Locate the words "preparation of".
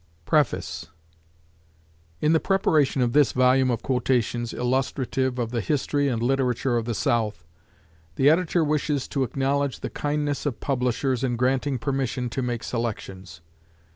2.39-3.13